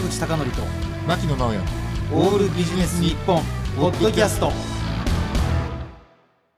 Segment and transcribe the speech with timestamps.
[0.00, 0.62] 坂口孝則と
[1.06, 1.58] 牧野直哉。
[2.14, 3.42] オールビジネス日本
[3.76, 4.50] ポッドキャスト。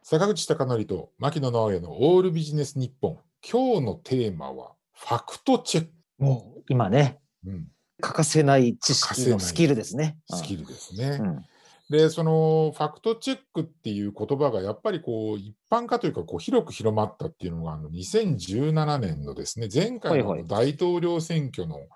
[0.04, 3.18] 坂口孝則と牧野直哉のオールビジネス日本。
[3.42, 7.66] 今日のテーマはファクトチェック、もう今ね、うん、
[8.00, 10.18] 欠かせない知識のスキルですね。
[10.30, 11.44] スキルですね、うん。
[11.90, 20.48] でそのファクトチェックっていう言葉がやっぱりこう一般化というかこう広く広まったっていうのがあの2017年のですね前回のはいはい。
[20.48, 21.86] 大統領選挙のあうの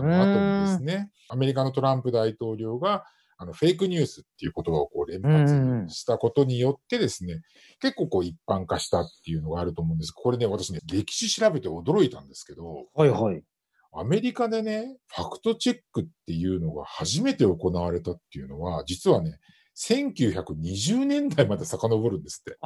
[0.00, 3.04] ーん後にですねアメリカのトランプ大統領が
[3.38, 7.42] あのフェイクニュースっていう言葉をこう連発したことによってですね、
[7.80, 10.12] 結構こう一般化したっていうのがあると思うんです。
[10.12, 13.42] これね、私ね、歴史調べて驚いたんですけど、はいはい。
[13.92, 19.38] アメリカでね、ファクトチェックっていうのが初めて行われたっていうのは、実はね、
[19.78, 22.58] 1920年代まで遡るんですって。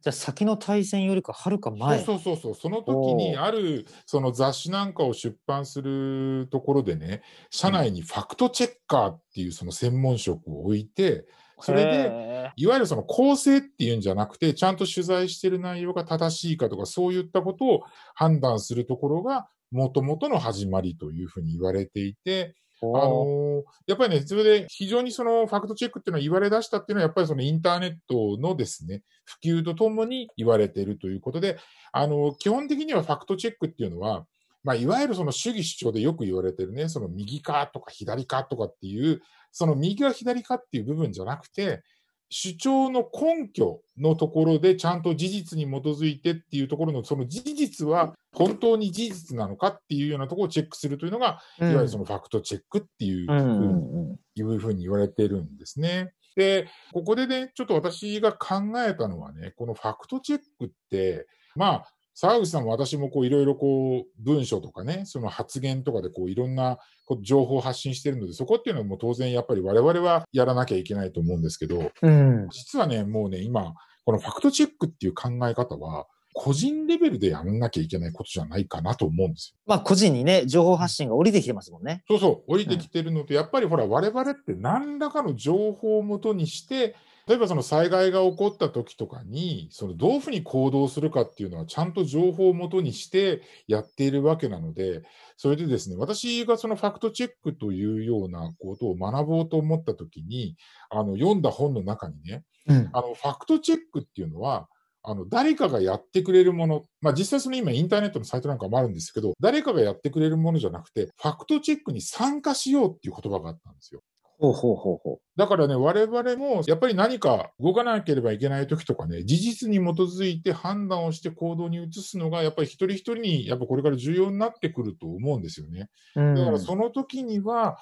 [0.00, 2.04] じゃあ先の対戦よりかはるか前。
[2.04, 2.54] そうそうそうそう。
[2.54, 11.26] その時にあるその雑誌なんかを出版するところでね、社内にファクトチェッカーっていうその専門職を置いて、
[11.60, 17.80] それで、へいわゆるその構成っていうんじゃなくて、ちゃんと取材してる内容が正しいかとか、そういったことを
[18.14, 31.58] 判断するところが、もともとの始まりというふうに言われていて、ーあのやっぱりね、それで非常にそのファクトチェックっていうのは言われ出したっていうのは、やっぱりそのインターネットのですね、普及とともに言われているということで、
[31.92, 34.26] あの基本的にはファクトチェックっていうのは、
[34.62, 41.82] まあ、いわゆるその主義主張でよく言われてるね、その右かとか左かとかっていう、その右か左かっていう部分じゃなくて、
[42.30, 53.38] 主張の根拠のところでちゃんと事実に基づいてっていうところの、その事実は本当に事実なのかっていうようなところをチェックするというのが、いわゆるそのファクトチェックっていううん。
[53.38, 54.10] ふうにうん。
[54.10, 54.16] うん。
[54.34, 55.56] いうふうに言われてるん。
[55.56, 56.12] ですね。
[56.36, 61.26] で、ここでね、ちょっと私が考えたのはね、このファクトチェックって、
[61.56, 72.48] まあ、沢口さんも私もこういろいろこう文章とかね、その発言とかでこういろんなこう情報を発信してるので、そこっていうのはもう当然やっぱり我々はやらなきゃいけないと思うんですけど、うん。
[72.50, 73.72] 実はね、もうね、今、
[74.04, 79.60] このファクトチェックっていう考え方は、個人レベルでやらなきゃいけないことじゃないかなと思うんですよ。
[79.66, 82.02] まあ個人にね、情報発信が降りてきてますもんね。
[82.08, 86.96] そうそう、降りてきてるのと、やっぱりほら、我々って何らかの情報をもとにして、
[87.28, 95.02] 例えばその災害が起こった時とかに、そのどういうふうに行動するかっていうのは、ちゃんと情報をもとにしてやっているわけなので、
[95.36, 100.56] それでですね、私がそのファクトチェックというようなことを学ぼうと思った時に、
[100.88, 102.88] あの、読んだ本の中にね、うん。
[102.94, 104.66] あの、ファクトチェックっていうのは、
[105.02, 114.00] あの、誰かがやってくれるもの、まあ実際その今インターネットのサイトなんかもあるんですけど、誰かがやってくれるものじゃなくて、ファクトチェックに参加しようっていう言葉があったんですよ。
[114.38, 125.90] ほうほうほうほだからね、我々もやっぱり何か動かなければいけない時とかね、事実に基づいて判断をして行動に移すのが、やっぱり一人一人にやっぱこれから重要になってくると思うんですよね。
[126.14, 126.22] う。
[126.22, 126.34] うん。
[126.36, 127.78] だからその時には、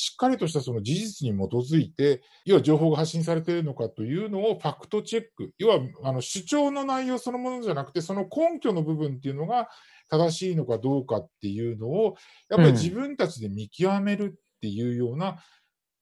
[0.00, 9.68] しっかりとしたその事実に基づいて、要は情報が発信されているのかというのをファクトチェック、要はあの主張の内容そのものじゃなくて、その根拠の部分っていうのが
[10.08, 12.14] 正しいのかどうかっていうのを、
[12.48, 15.38] やっぱり自分たちで見極めるっていうような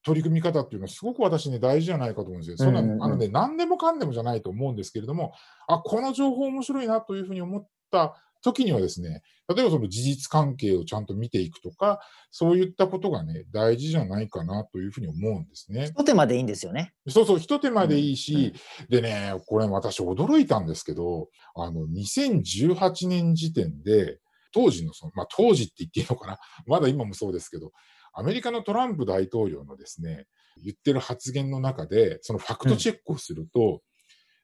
[0.07, 2.57] 取り組み方っていうのはすごく私ね大事じゃないかと思うんですよ。
[2.59, 5.33] そんなうんうんうんあのね、何でもかんでもじゃないと思うんですけれども、
[5.67, 9.23] あ、この情報面白いなというふうに思った時にはですね、
[9.53, 11.99] 例えばその事実関係をちゃんと見ていくとか、
[12.31, 15.87] そういったことがね、大事じゃないかなというふうに思うんですね。
[15.87, 16.95] 一手間でいいんですよね。
[17.09, 18.55] そうそう、一手間でいいし、
[18.89, 24.21] でね、これ私驚いたんですけど、あの、2018年時点で、
[24.53, 27.73] 当時のその、まあ当時って言っていいのかな、まだ今もそうですけど、
[28.19, 30.27] アメリカのトランプ大統領のですね、
[30.65, 33.83] 言ってる発言の中で、そのファクトチェックをすると、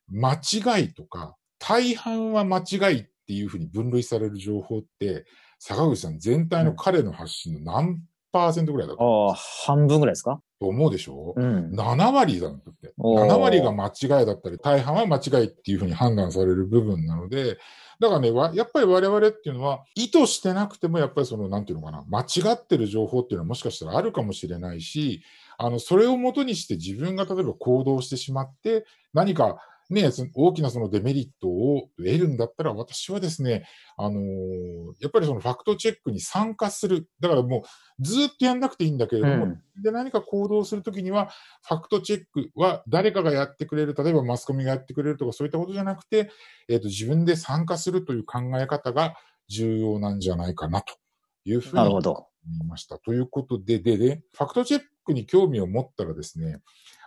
[0.09, 5.25] 間違いとか、大半は間違いっていうふうに分類される情報って、
[5.59, 9.35] 坂口さん全体の彼の発信の何ぐらいだと思ああ、
[9.67, 10.41] 半分ぐらいですか？
[10.61, 11.71] と思うでしょ、うん。
[11.75, 12.93] 7割だって。
[12.99, 17.59] おー7割が間違いだったり、大半は間違いっていうふうに判断される部分なので、
[18.01, 25.23] だからね、わやっぱり我々っていうのは、意図してなくても、やっぱりその、なんていうのかな、間違ってる情報っていうのはもしかしたらあるかもしれないし、
[25.59, 29.59] あの、それをもとにして自分が例えば行動してしまって、何か
[29.93, 33.67] ね、その大きなそのデメリットを得るんだったら、私はですね、
[33.97, 34.23] あのー
[35.01, 37.09] やっぱりそのファクトチェックに参加する。
[37.21, 41.31] だからもう、ずっとやんなくていいんだけれども、うんで、何か行動するときには、
[41.67, 46.31] ファクトチェックは誰かがやってくれる、例えばマスコミがやってくれるとかそういったことじゃなくて、
[46.69, 49.15] えっ、と、自分で参加するという考え方が
[49.49, 50.95] 重要なんじゃないかなと
[51.45, 52.27] いうふうに思なるほど。
[52.61, 52.99] いました。
[52.99, 56.61] ということで、で、で、ファクトチェックに興味を持ったらですね、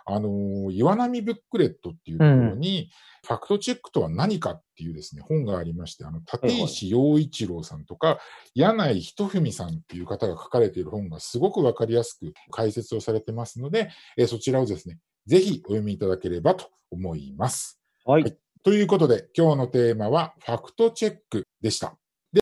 [0.06, 2.90] あの、岩波ブックレットっていうところに、
[3.26, 8.20] ファクトチェックとは何かっていうですね、本がありまして、あの、立石洋一郎さんとか、
[8.54, 17.80] 柳井仁文さんっていう方が書かれている本がすごくわかりやすく解説をされてますので、えそちらをですね、ぜひお読みいただければと思います。
[18.04, 18.22] はい。
[18.22, 18.36] はい
[18.66, 21.96] ということで、今日のテーマはファクトチェックでした。